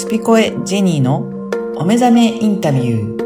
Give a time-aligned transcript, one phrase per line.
[0.00, 1.18] スピコエジェニーの
[1.76, 3.20] お目覚めインタビュー。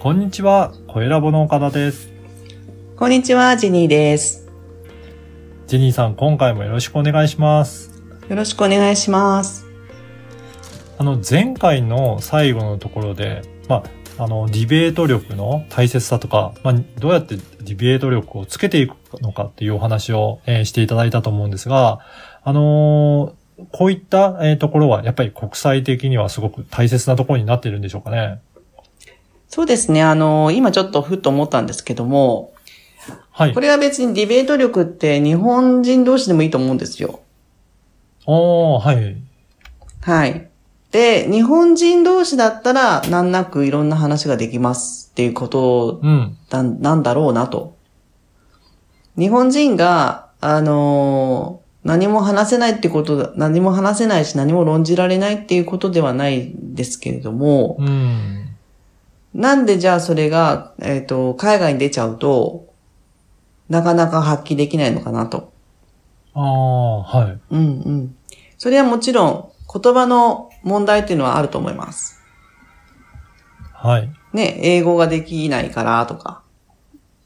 [0.00, 2.10] こんにちは、声ラボの岡田です。
[2.96, 4.48] こんにちは、ジェニーです。
[5.68, 8.02] ジェニーさん、今回もよろしくお願いします。
[8.28, 9.64] よろしくお願いします。
[10.98, 13.84] あの、前回の最後のところで、まあ、
[14.22, 22.00] あの、ディベート力の大切さとか、まあ、どうやってディベート力をつけていくのかっていうお話を、えーしていただいたと思うんですが、
[22.44, 23.40] あのー
[23.72, 28.40] こういった、えーところは、やっぱり国際的にはすごく大切なところになっているんでしょうかね？
[29.48, 32.52] そうですね、あの、今ちょっとふっと思ったんですけども、
[33.30, 33.60] はいこ。
[33.60, 37.20] れは別にディベート力って日本人同士でもいいと思うんですよ。
[38.26, 39.16] おー、はい。
[40.02, 40.49] はい。
[40.90, 46.36] で、日本人同士だったら難なくいろんな話ができますっていうことうん。
[46.48, 47.76] だなんだろうなと。
[49.16, 58.54] 日本人が、あのー何も話せないってことだ、何も話せないし何も論じられないっていうことではないんですけれども、うん。
[59.32, 62.68] なんでじゃあそれが、えっ、と、海外に出ちゃうと、
[63.68, 65.52] なかなか発揮できないのかなと。
[66.34, 67.40] ああ、はい。
[67.50, 68.16] うんうん。
[68.58, 72.20] それはもちろん言葉の問題っていうのはあると思います。
[73.72, 74.10] はい。
[74.32, 76.42] ね、英語ができないからとか。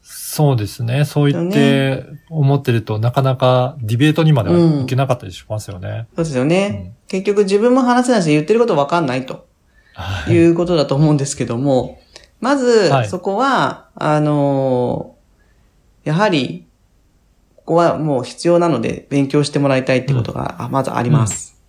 [0.01, 1.05] そうですね。
[1.05, 6.07] そう言って思ってると、なかなかディベートにまではいけなかったりしますよね。
[6.15, 6.93] そうですよね。
[7.07, 9.47] 結局自分も話せないし言ってることわかんないと
[9.93, 10.47] はいい。
[10.47, 11.99] うことだと思うんですけども、
[12.39, 15.15] まずはいそこは、あのー
[16.05, 16.67] やはり、
[17.55, 21.59] ここはもう必要なので勉強してもらいたいってことが、あまずあります。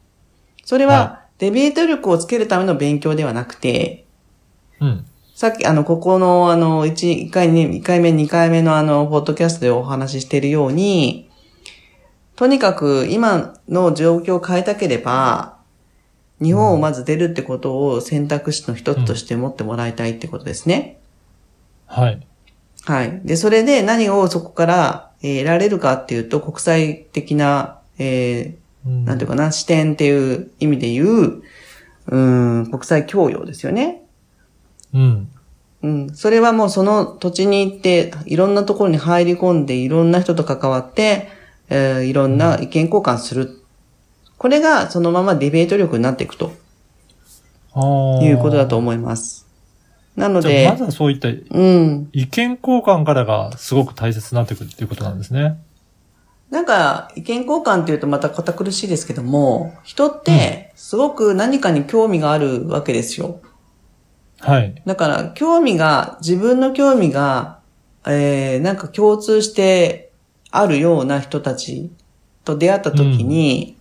[0.62, 4.06] それは、はデベート力をつけるための勉強ではなくて、
[4.80, 5.06] うん。
[5.34, 11.30] さっき、あの、ここの、あの、1、一回ね、1回目、2回目のあの、ポッドキャストでお話ししているように、
[12.36, 15.56] とにかく今の状況を変えたければ、
[16.42, 21.00] 日本をまず出るってことを選択肢の一つとして持ってもらいたいってことですね。
[21.86, 22.26] はい。
[22.84, 23.20] はい。
[23.24, 31.42] で、それで何をそこから、えー得られるかっていうと、国際的な、えうんーなんていうかな、視点っていう意味で言う、
[32.08, 34.02] うん、国際教養ですよね。
[34.94, 35.28] うん。
[35.82, 36.10] うん。
[36.14, 41.28] それはもうその土地に行って、いろんなところに入り込んで、いろんな人と関わって、
[41.68, 43.62] えーいろんな意見交換する。
[44.38, 46.52] これがそのままディベート力になっていくと
[47.72, 48.24] ああ。
[48.24, 49.46] いうことだと思います。
[50.14, 52.08] なのでま、ずはそういったうん。
[52.12, 55.58] 意見交換からがすごく大切になってくるっていうことなんですね。
[56.50, 63.40] なんか、意見交換っていうとまた堅苦しいですけども、人って、すごく何かに興味があるわけですよ。
[64.38, 64.80] はい。
[64.86, 67.58] だから、興味が、自分の興味が、
[68.06, 70.12] えー、なんか共通して
[70.52, 71.90] あるような人たち
[72.44, 73.76] と出会った時に、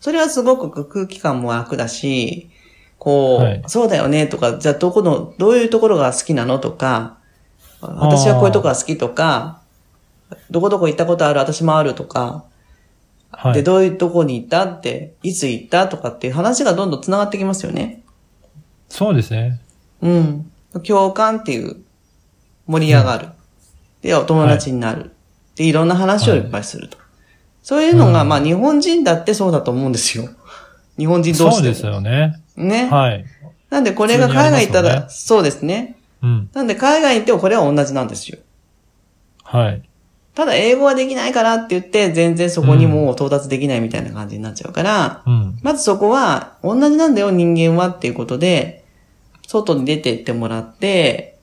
[0.00, 2.50] それはすごく空気感も楽だし、
[2.98, 7.18] こう、はいそうだよねとか、じゃあどこの、どういうところが好きなのとか、
[7.80, 9.57] 私はこういうとこが好きとか、
[10.50, 12.44] どこどこ行ったことある、私もあるとか、
[13.32, 13.64] で、はい。
[13.64, 18.02] どういうとこに行ったって、いつ行ったとかっていう話がどんどん繋がってきますよね。
[18.88, 19.60] そうですね。
[20.00, 20.50] うん。
[20.86, 21.76] 共感っていう、
[22.66, 23.28] 盛り上がる。
[24.02, 25.12] で、お友達になる。
[25.56, 26.98] で、いろんな話をいっぱいすると。
[27.62, 30.28] そういうのが、うんまあ日本人だってそうだと思うんですよ。
[30.96, 31.52] 日本人同士でも。
[31.52, 32.42] そうですよね。
[32.56, 32.88] ね。
[32.90, 33.24] はい。
[33.70, 35.96] なんでこれが海外行ったら、普通にありまそうですね。
[36.22, 36.50] うん。
[36.52, 38.38] なんで海外に行ってもこれは同じなんですよ。
[39.44, 39.87] はい。
[40.38, 45.58] ただ英語はできないからって言って、全然そこにもう到達できないみたいな感じになっちゃうから、うん。
[45.64, 48.84] まずそこは、同じなんだよ、人間はっていうことで、
[49.48, 51.40] 外に出て行ってもらって、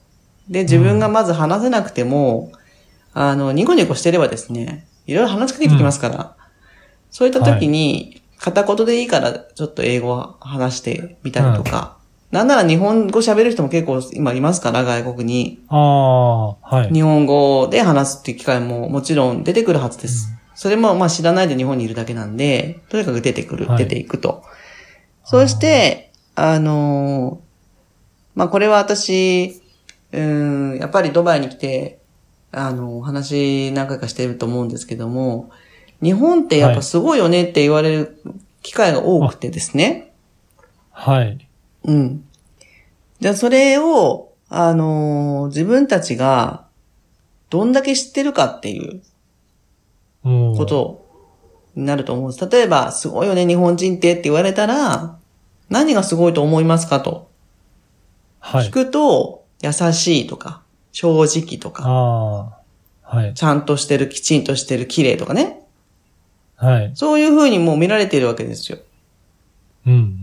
[0.48, 2.54] で、自分がまず話せなくても、
[3.14, 6.38] あの、ニコニコしてればですね、いろいろ話しかけてきますから、
[7.12, 11.95] そういった時に、片言でいいから、ちょっと英語を話してみたりとか、
[12.36, 15.64] なんなら日本語喋る人も結構今いますから、外国に。
[15.70, 16.94] ああ、はい。
[16.94, 20.28] 日本語で話すっていう機会ももちろん出てくるはずです。
[20.54, 24.44] それもまあ知らないで日本にいるだけなんで、とにかく出てくる、はい出ていくと。
[25.24, 27.46] そして、あのー
[28.38, 29.62] まあこれは私、
[30.12, 32.00] うーん、やっぱりドバイに来て、
[32.52, 35.52] あの、お話何回かしてると思うんですけども、
[36.04, 38.18] 日本ってやっぱすごいよねって言われる
[38.62, 40.12] 機会が多くてですね。
[40.92, 41.45] はい。
[41.86, 42.26] うん。
[43.20, 46.66] じゃあそれを、あのー自分たちが
[47.50, 49.02] どんだけ知ってるかっていう
[50.26, 51.06] うんこと
[51.76, 52.50] になると思うんです。
[52.50, 55.18] 例えば、すごいよね、日本人ってって言われたら、
[55.70, 57.30] 何がすごいと思いますかと。
[58.40, 58.72] はい聞。
[58.72, 60.62] くと、優しいとか、
[60.92, 62.64] 正直とか、
[63.04, 63.34] はい。
[63.34, 65.62] ちゃんとしてる、きちんとしてる、綺麗とかね。
[66.56, 66.92] はい。
[66.96, 68.80] そういう風にもう見られているわけですよ。
[69.86, 70.18] うん、うん。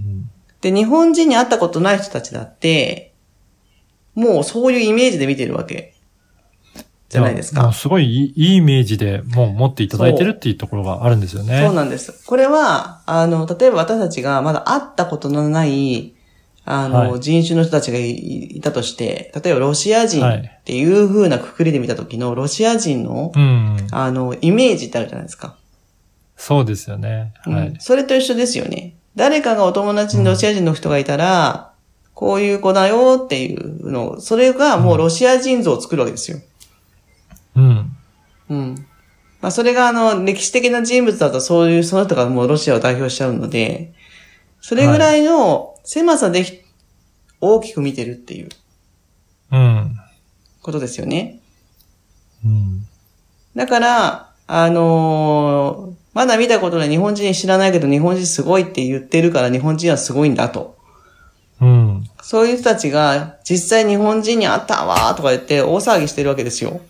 [0.62, 3.12] で、日本人に会ったことない人たちだって、
[4.14, 5.94] もうそういうイメージで見てるわけ。
[7.09, 7.73] じゃないですか。
[7.73, 11.62] すごいいいいいイメージでもう持っていただいてるっていうところがあるんですよね。
[11.62, 12.25] そうなんです。
[12.25, 16.14] これは、あの、例えば私たちがまだ会ったことのない、
[16.64, 18.12] あの、はい人種の人たちがい
[18.56, 23.76] いたとして、例えばロシア人はいっていう風なくくりで見た時のロシア人の、うん。
[23.91, 25.56] あの、イメージってあるじゃないですか。
[26.37, 27.35] そうですよね。
[27.44, 27.76] はうんい。
[27.79, 28.94] それと一緒ですよね。
[29.17, 31.73] 誰かがお友達にロシア人の人がいたら、
[32.14, 36.38] こういう子だよっていうの、それがもうロシア人像を作るわけですよ。
[37.56, 37.97] うん。
[38.49, 38.75] うん。
[39.41, 43.93] まあ、それがあの、歴史的な人物だとそういう、その人がもうロシアを代表しちゃうので、
[44.61, 46.61] それぐらいの狭さでひ
[47.41, 48.49] 大きく見てるっていう
[49.50, 49.97] うん。
[50.62, 51.41] ことですよね。
[52.44, 52.87] うん。
[53.56, 60.76] だから、あのーまだ見たことない日本人知らないけど日本人すごいって言ってるから日本人はすごいんだと。
[61.61, 62.05] うん。
[62.23, 66.81] そういう人たちが実際日本人に会ったわーとか言って大騒ぎしてるわけですよ。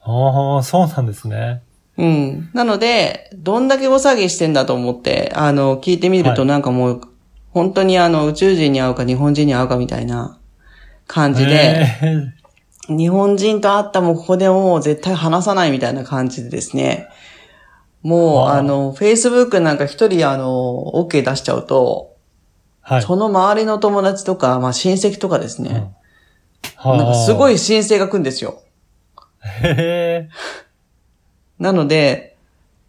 [0.00, 1.62] ああ、そうなんですね。
[1.98, 2.50] うん。
[2.54, 7.00] なので、どんだけ大騒ぎしてんだと思って、あの、聞いてみるとはいなんかもう、
[7.50, 10.38] 本当にあの、宇宙人に会うか日本人に会うかみたいな
[11.06, 12.32] 感じで、え
[12.88, 17.08] 日本人と会ったもここでもう絶対話さないみたいな感じでですね、
[18.02, 23.02] もう、あの、Facebook なんか一人あの、OK 出しちゃうと、ーはい。
[23.02, 25.94] その周りの友達とか、まあ親戚とかですね、
[26.76, 27.54] はなんかすごい。
[27.54, 28.60] い申請が来るんですよ。
[29.62, 30.30] へえ。
[31.58, 32.36] なので、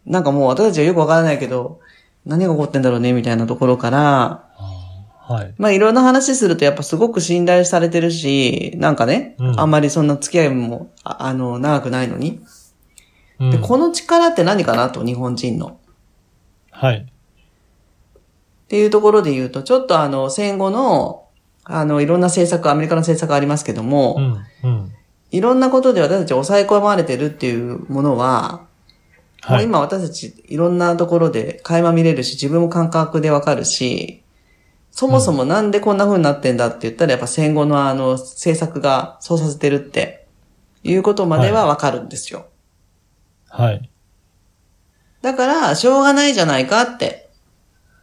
[0.04, 1.80] なんかもう私たちはよくわからないけど、
[2.26, 4.50] 何が起こってんだろうね、みたいなところから、
[5.26, 5.54] はい。
[5.56, 12.40] まあいろんな話するとやっぱすごく信頼されてるし、なんかね、うんあんまりそんな付き合いも、ああの、長くないのに。
[13.40, 15.78] うんで、この力って何かなと、日本人の。
[16.70, 16.96] はい。
[16.98, 21.24] っていうところで言うと、ちょっとあの、戦後の、
[21.64, 24.70] あの、いろんな政策、アメリカの政策ありますけども、うん。
[24.70, 24.92] うん。
[25.30, 28.66] いろんなことで私たち抑え込まれてるっていうものは、
[29.48, 29.64] もはい。
[29.64, 34.22] う今私たちいろんなところで垣間見れるし、自分も感覚でわかるし、
[34.90, 40.26] そもそもなんでこんな風になってんだって言ったら、やっぱ戦後のあの政策がそうさせてるって
[40.84, 42.46] いうことまではわかるんですよ。
[43.56, 43.88] はい。
[45.22, 47.30] だから、しょうがないじゃないかって、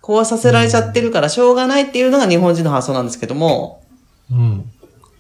[0.02, 3.84] こうさせられちゃってるからしょうがないっていうのが日本人の発想なんですけども、
[4.32, 4.72] うん。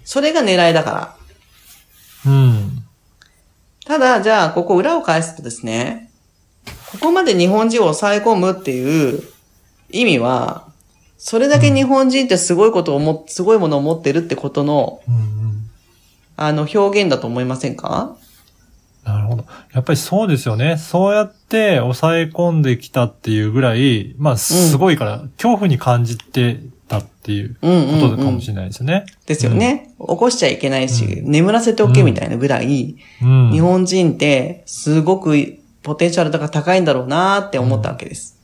[0.06, 1.16] それが狙いだか
[2.26, 2.32] ら。
[2.32, 2.84] うん。
[3.86, 6.10] ただ、じゃあ、ここ裏を返すとですね、
[6.94, 9.22] ここまで日本人を抑え込むっていう
[9.90, 10.66] 意味は、
[11.18, 15.70] それだけ日本人ってすごいことをも、すごいものを持ってるってことの、うんうん。
[16.38, 18.16] あの、表現だと思いませんか？
[19.04, 19.46] なるほど。
[19.74, 20.78] やっぱりそうですよね。
[20.78, 28.18] そうやって抑え込んできたっていうぐらい、まあ、すごいから、恐怖に感じてたっていううんうん、こうん。
[28.18, 29.06] とかもしれないですね。
[29.26, 29.92] ですよね。
[30.00, 33.52] 起こしちゃいけないし、眠らせておけみたいなぐらい、うん。
[33.52, 38.38] 日本人ってすごくポテンシャルが高いんだろうなって思ったわけです。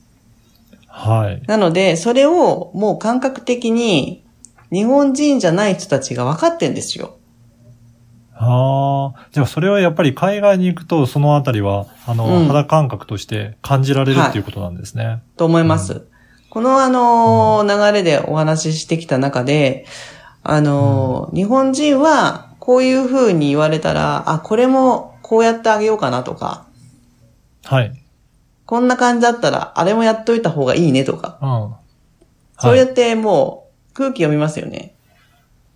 [0.88, 1.42] はい。
[1.46, 4.24] なので、それをもう感覚的に
[4.72, 7.17] 日本人じゃない人たちが分かってんですよ。
[8.40, 15.22] ああ、じゃあそれはやっぱり海外に行くと、そのあたりは、あの、うん肌感覚として感じられるっていうことなんですね。
[15.36, 16.06] と思います。
[16.50, 19.86] このあのー流れでお話ししてきた中で、
[20.44, 26.66] あのー日本人はこういう風に言われたら、あ、これもこうやってあげようかなとか、
[27.64, 27.92] はい。
[28.66, 31.74] こんな感じだったら、あれもやっといた方がいいねとか、うん。
[32.60, 32.92] そうやはい。
[32.92, 34.94] ってもう空気読みますよね。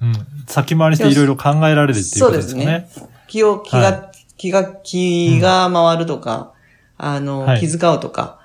[0.03, 0.13] うん。
[0.47, 2.89] 先回りしていろいろ考えられるっていうことですよね。
[3.29, 6.53] 気を、気が、は気が、気が回るとか、
[6.99, 8.41] あの、はい気遣うとか、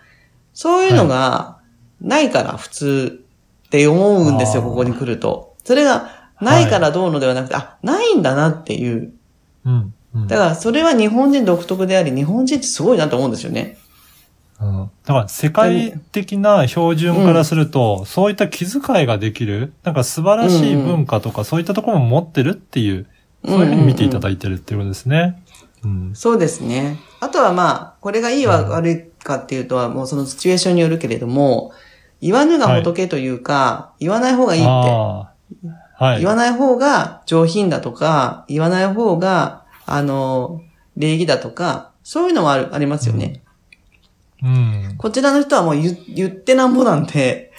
[0.54, 1.58] そういうのが
[2.02, 3.26] ないから普通
[3.68, 5.56] って思うんですよ、ここに来ると。
[5.64, 9.12] それがないからどうのではなくて、あ、ないんだなっていう。
[9.66, 9.94] うん。
[10.16, 10.28] うん。
[10.28, 13.78] だからそれは日本人独特であり、日本人ってすごいなと思うんですよね。
[14.60, 23.08] うんだから世界的な標準からすると、そういった気遣いができる、なんか素晴らしい文化とか、そういったところも持ってるっていう、
[23.46, 25.42] そういうふうに見ていただいてるっていうことですね。
[25.84, 26.12] うん。
[26.16, 27.00] そうですね。
[27.20, 31.72] あとはまあ、これがいいは悪いかっていうとは、もうそのシチュエーションによるけれども、
[32.20, 34.70] 言わぬが仏というか、言わない方がいいって。
[36.00, 36.20] はい。
[36.20, 40.62] 言わない方が上品だとか、言わない方が、あの、
[40.96, 43.44] 礼儀だとか、そういうのもある、ありますよね。
[44.44, 44.96] うん。
[44.98, 47.52] こちらの人はもう言言ってなんぼなんで、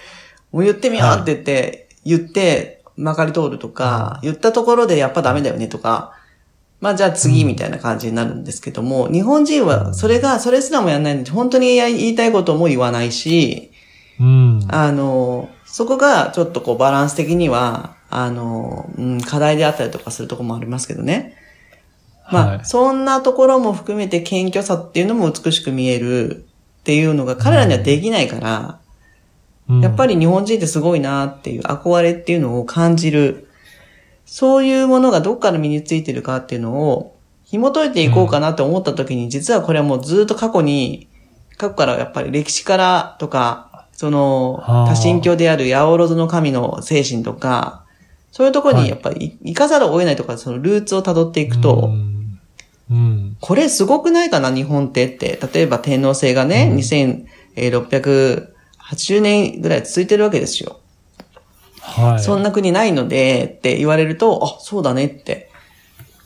[0.52, 6.14] もう言ってみようって言って、言って、まかり通るとか、言ったところでやっぱダメだよねとか、
[6.80, 13.72] まあじゃあ次みたいな感じになるんですけども、日本人はそれが、それすらもやんないんで、本当に言いたいことも言わないし、
[14.20, 14.66] うん。
[14.68, 21.36] あの、そこがちょっとこうバランス的には、あの、うん、課題であったりとかするところもありますけどね。
[22.30, 26.47] まあ、はいそんなところも含めて謙虚さっていうのも美しく見える
[26.88, 28.80] っていうのが彼らにはできないから、
[29.68, 33.50] うんやっぱり日本人ってすごいなっていう憧れっていうのを感じる。
[34.24, 41.08] そういうものがどっから身についてるかっていうのを紐解いていこうかなって思った時に、実はこれはもうずっと過去に、
[41.58, 47.84] 過去からやっぱり歴史からとか、その、はあ多神教である八百万の神の精神とか、
[48.32, 52.17] そういうところにやっぱり生かざるを得ないとか、そのルーツを辿っていくと、うん。
[52.90, 53.36] うん。
[53.40, 55.38] これすごくないかな、日本ってって。
[55.52, 60.80] 例えば天皇制がね、2680年ぐらい続いてるわけですよ。
[61.80, 62.20] はい。
[62.20, 65.50] そんな国ないので、って言われると、あ、そうだねって。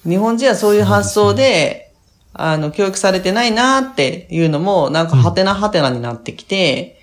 [0.05, 1.93] 日本人はそういう発想で、
[2.35, 6.99] あの、教育されてないなっていうのも、なんか、はてなはてなになってきて、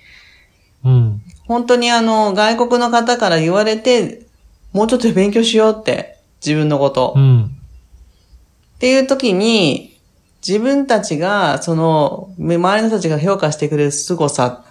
[0.84, 1.22] うん。
[1.46, 4.26] 本当にあの、外国の方から言われて、
[4.72, 7.14] もうちょっと勉強しようって、自分のこと。
[7.16, 7.56] うん。
[8.80, 9.94] っていう時に、
[10.40, 14.64] 自分たちが、その、周りの人たちが評価してくれる凄さ、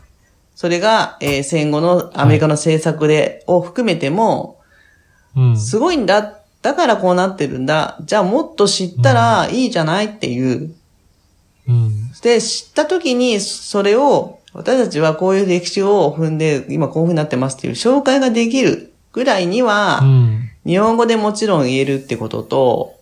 [0.56, 4.58] それが、えー戦後のアメリカの政策で、を含めても、
[5.38, 5.58] うん。
[5.60, 6.39] すごいんだ。
[6.63, 8.00] だからこうなってるんだ。
[8.01, 10.74] じゃあもっと知ったらいいじゃないっていう。
[11.68, 12.12] うん。
[12.24, 20.50] で、知った時に、それを、私たちはこういう歴史を踏んで、今こういう風になってますっていう紹介ができるぐらいにはう、ん。
[20.66, 22.99] 日本語でもちろん言えるってことと、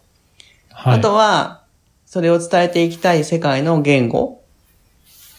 [0.87, 0.99] はい。
[0.99, 1.63] あとは、
[2.05, 4.41] それを伝えていきたい世界の言語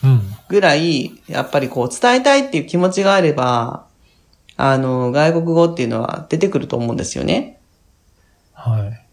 [0.04, 0.20] うん。
[0.50, 3.86] ぐらい、やっぱりこう伝えたいっていう気持ちがあれば、
[4.58, 7.58] あの、外国語っていうのは出てくると思うんですよね。
[8.52, 9.06] はい。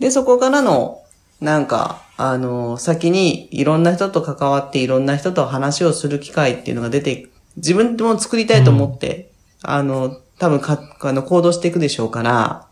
[0.00, 1.02] で、そこからの、
[1.40, 9.30] なんか、あの、先にいろんな人と関わっていろんな人と話をする機会っていうのが出て、自分でも作りたいと思って、
[9.62, 12.67] あの、多分か、あの、行動していくでしょうから、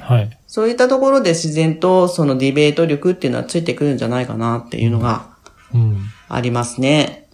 [0.00, 0.38] はい。
[0.46, 5.30] そういったところで自然とそのディベート力っていうのはついてくるんじゃないかなっていうのが
[5.74, 5.98] うん。
[6.28, 7.28] ありますね。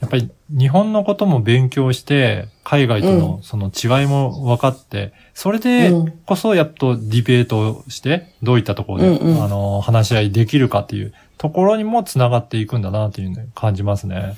[0.00, 14.36] やっぱり日本のことも勉強して、海外とのその違いも分かって、それでうんこそやっとディベートをして、どういったところで、うんうんあの、話し合いできるかっていうところにも繋がっていくんだなっていうのを感じますね。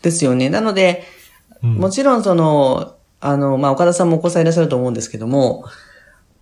[0.00, 0.48] ですよね。
[0.48, 1.04] なので、
[1.62, 1.74] うん。
[1.74, 5.66] もちろんその、あの、まあ、岡田さんもお子さんいらっしゃると思うんですけども、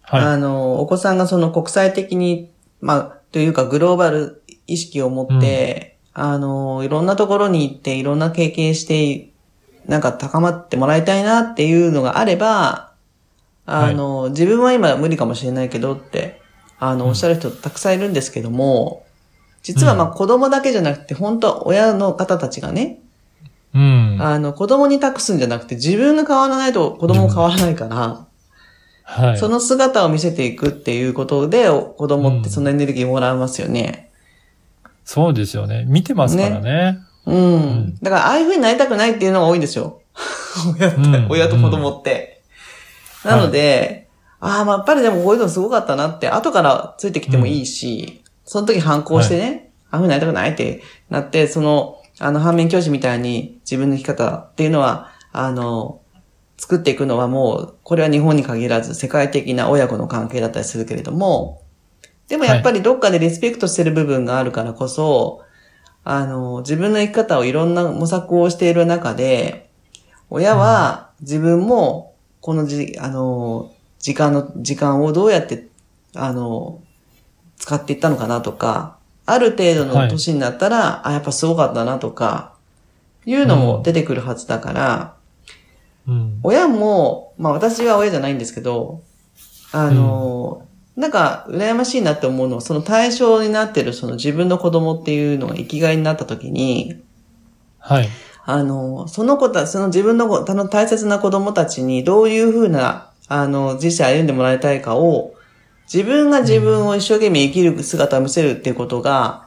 [0.03, 0.21] はい。
[0.23, 9.31] あの、お子さんがその国際的に、まあ、というかグローバル意識を持って、あの、いろんなところに行って、いろんな経験して、
[9.87, 12.93] なんか高まってもらいたいなっていうのがあれば、
[13.67, 16.41] あの、自分は今無理かもしれないけどって、
[16.79, 19.05] あの、おっしゃる人たくさんいるんですけども、
[19.63, 23.01] 実はまあ子供だけじゃなくて、本当は親の方たちがね、
[23.73, 24.17] うん。
[24.21, 28.27] あの、子供に託すんじゃなくて、自分が変わらないと子供も変わらないから、
[29.11, 29.39] はい。
[29.39, 34.11] その姿を見せていくっていうことで、お子供ってそのエネルギーもらえますよね。
[35.05, 35.85] そうですよね。
[35.89, 37.01] 見てますからね。
[37.27, 37.57] うん。
[37.59, 40.01] んだから、ああいう風になりたくないっていうのが多いんですよ。
[40.79, 42.43] 親親と子供って。
[43.25, 56.00] なので、ああ、まあやっぱりでもこういうのすごかったなって、後からついてきてもいいし、その時反抗してね、ああいう風になりたくないってなって、その、あの、反面教師みたいに自分の生き方っていうのは、あの、
[56.61, 61.63] 作っていくのはもう、これは日本に限らず世界的な親子の関係だったりするけれども、
[62.29, 65.41] でもやっぱりどっかでリスペクトしてる部分があるからこそ、
[66.05, 69.71] あの、自分の生き方をいろんな模索をしている中で、
[70.29, 75.67] 親は自分もこのじ、あの、時間の、時間をどうやって、
[76.15, 76.83] あの、
[77.57, 82.55] 使っていったのかなとか、ある程度の年になったら、あ、やっぱすごかったなとか、
[83.25, 85.15] いうのも出てくるはずだから、
[86.11, 86.41] うん。
[86.43, 89.03] 親も、まあ私は親じゃないんですけど、
[89.71, 97.01] あの、なんか羨ましいなって思うのは、その対象になってるその自分の子供っていうのが生きがいになった時に、
[97.79, 98.09] はい。
[98.45, 105.35] あの、その子たその自分の子あの大切な子供たちにどういうふうな、あの、人生歩んでもらいたいかを、
[105.93, 109.47] 自分が自分を一生懸命生きる姿を見せるっていうことが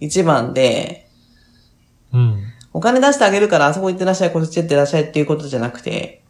[0.00, 1.08] 一番で、
[2.12, 2.51] うん。
[2.72, 6.22] お金出してあげるからあそこ行ってらっしゃい、こっち行ってらっしゃいっていうことじゃなくて、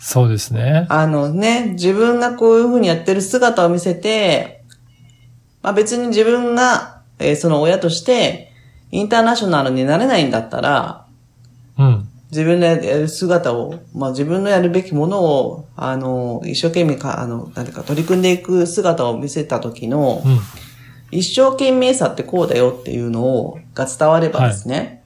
[0.00, 0.86] そうですね。
[0.88, 4.64] あのね、自分がこういうふうにやってる姿を見せて、
[5.62, 8.50] まあ別に自分が、えーその親として、
[8.90, 11.06] インターナショナルになれないんだったら、
[11.78, 12.08] うん。
[12.30, 20.38] 自分のやる姿を、まあ自分のやるべきものを、あの、一生懸命か、あの、何か取り組んでいく姿を見せた時の、うん。
[21.10, 24.99] 一生懸命さってこうだよっていうのを、が伝わればですね、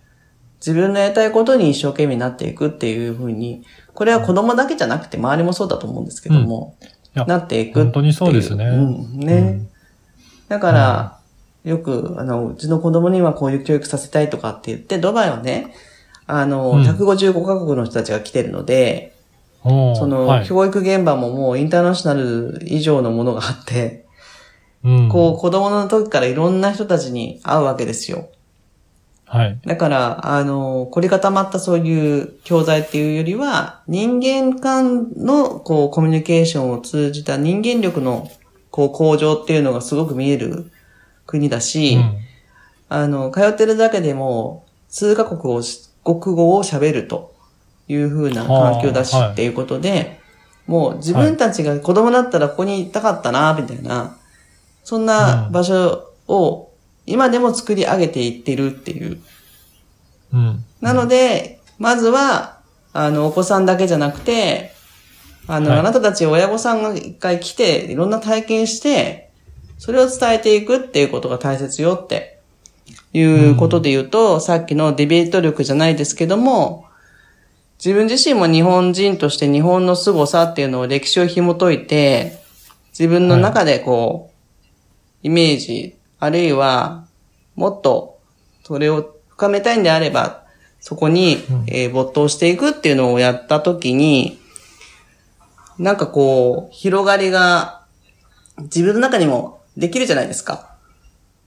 [0.65, 7.85] 自分のやりたいことに一生懸命になっていくっていうふうに、これは子供だけじゃなくて周りもそうだと思うんですけども、いやなっていくっていう。
[7.85, 9.35] 本当にそうですねうん、ね。
[9.37, 9.69] うん
[10.49, 11.19] だから、
[11.65, 15.75] よく、あの、うちの子供にはこういう教育させたいとかって言って、ドバイはね、
[16.27, 19.15] あの、うん155カ国の人たちが来てるので、
[19.63, 20.47] その、はい。
[20.47, 24.05] 教育現場ももうインターナショナル以上のものがあって、
[24.85, 25.09] うん。
[25.09, 28.29] こう、子供の時からいろんな人たちに会うわけですよ。
[29.27, 29.59] はい。
[29.65, 38.31] だから、あの、凝り固まったそういう教材っていうよりは、人間間の、こう、コミュニケーションを通じた人間力の、
[38.71, 40.71] こう、向上っていうのがすごく見える
[41.27, 42.17] 国だし、うん。
[42.89, 47.35] あの、通ってるだけでも、数カ国をし、国語を喋ると
[47.89, 50.21] いう風な環境だしっていうことで、
[50.67, 54.17] もう自分たちが子供だったらここに行きたかったな、みたいな、
[54.83, 56.74] そんな場所を
[57.07, 59.21] 今でも作り上げていってるっていう。
[60.33, 60.65] うん。
[60.81, 62.59] なので、まずは、
[62.93, 64.73] あの、お子さんだけじゃなくて、
[65.47, 69.31] あの、はいあなたたち親御さんが一回来て、いろんな体験して、
[69.79, 72.39] それを伝えていくっていうことが大切よって
[73.13, 76.87] いうことで言うと、さっきのディベート力じゃないですけども、
[77.85, 82.39] 自分自身も日本人として日本の凄さっていうのを歴史を紐解いて、
[82.99, 84.31] 自分の中でこ
[85.23, 87.07] う、イメージ、あるいは、
[87.55, 88.19] もっと、
[88.65, 90.45] それを深めたいんであれば、
[90.81, 94.39] そこに、えー没頭していくっていうのをやったときに、
[95.79, 97.83] なんかこう、広がりが、
[98.59, 100.75] 自分の中にもできるじゃないですか。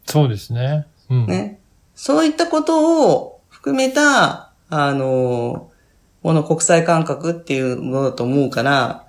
[0.06, 0.86] そうですね。
[1.10, 1.26] うん。
[1.26, 1.60] ね。
[1.96, 5.72] そういったことを含めた、あの、
[6.22, 9.07] この国際感覚っていうものだと思うから、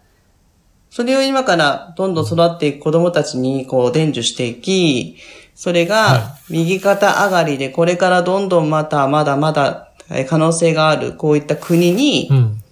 [0.90, 5.16] それを今からどんどん育っていく子供たちにこう伝授していき、
[5.54, 12.62] それはが右肩上がりでこれからどんどんまたまだまだえー可能性があるこういった国に、うん。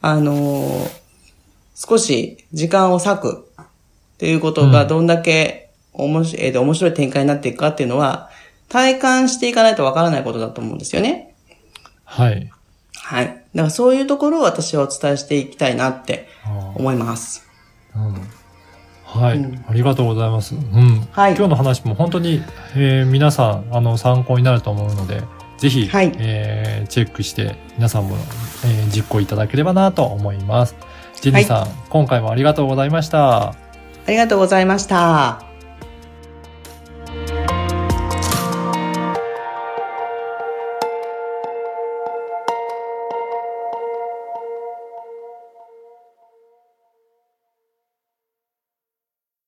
[0.00, 1.04] あのー
[1.76, 3.66] 少し時間を割くっ
[4.18, 8.30] ていうことがどんだけ面白い、えーと面白い展開になっていくかっていうのは、
[8.68, 11.34] 体感していかないとわからないことだと思うんですよね。
[12.04, 12.48] はい。
[12.94, 13.26] はい。
[13.26, 16.28] だからそういうところを私はお伝えしていきたいなって
[16.76, 17.44] 思います。
[17.96, 18.14] うん
[19.04, 20.54] はい、うんありがとうございます。
[20.54, 21.06] うん。
[21.12, 22.42] はい今日の話も本当に、
[22.74, 25.22] えー皆さん、あの、参考になると思うので、
[25.58, 28.16] ぜひ、はいえーチェックして、皆さんも、
[28.64, 30.74] えー実行いただければなと思います。
[31.20, 33.50] ジェニーさん、今回もありがとうございました。
[33.50, 33.54] あ
[34.08, 35.53] りがとうございました。